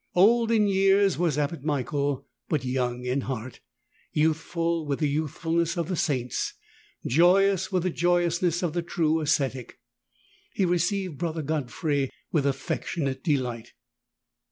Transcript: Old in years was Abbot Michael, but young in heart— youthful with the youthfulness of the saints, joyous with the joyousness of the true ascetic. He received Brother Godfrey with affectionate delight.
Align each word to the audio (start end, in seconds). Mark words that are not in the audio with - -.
Old 0.15 0.49
in 0.49 0.65
years 0.65 1.19
was 1.19 1.37
Abbot 1.37 1.63
Michael, 1.63 2.25
but 2.49 2.65
young 2.65 3.05
in 3.05 3.21
heart— 3.21 3.59
youthful 4.23 4.87
with 4.87 4.97
the 4.97 5.07
youthfulness 5.07 5.77
of 5.77 5.89
the 5.89 5.95
saints, 5.95 6.55
joyous 7.05 7.71
with 7.71 7.83
the 7.83 7.91
joyousness 7.91 8.63
of 8.63 8.73
the 8.73 8.81
true 8.81 9.19
ascetic. 9.21 9.79
He 10.55 10.65
received 10.65 11.19
Brother 11.19 11.43
Godfrey 11.43 12.09
with 12.31 12.47
affectionate 12.47 13.23
delight. 13.23 13.73